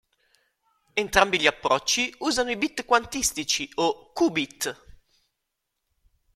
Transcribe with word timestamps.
Entrambi 0.95 1.39
gli 1.39 1.45
approcci 1.45 2.11
usano 2.21 2.49
i 2.49 2.57
bit 2.57 2.85
quantistici 2.85 3.69
o 3.75 4.11
qubit. 4.13 4.77